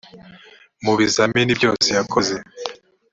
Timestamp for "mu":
0.83-0.93